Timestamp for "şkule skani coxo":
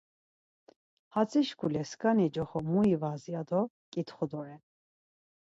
1.47-2.59